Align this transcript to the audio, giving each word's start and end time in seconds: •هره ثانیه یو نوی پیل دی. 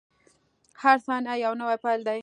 •هره 0.81 0.99
ثانیه 1.05 1.35
یو 1.45 1.53
نوی 1.59 1.77
پیل 1.83 2.01
دی. 2.07 2.19